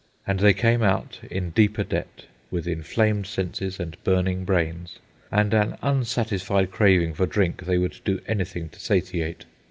And 0.25 0.39
they 0.39 0.53
came 0.55 0.81
out 0.81 1.19
in 1.29 1.51
deeper 1.51 1.83
debt, 1.83 2.25
with 2.49 2.67
inflamed 2.67 3.27
senses 3.27 3.79
and 3.79 4.03
burning 4.03 4.45
brains, 4.45 4.97
and 5.31 5.53
an 5.53 5.77
unsatisfied 5.83 6.71
craving 6.71 7.13
for 7.13 7.27
drink 7.27 7.61
they 7.65 7.77
would 7.77 7.99
do 8.03 8.19
anything 8.25 8.69
to 8.69 8.79
satiate. 8.79 9.45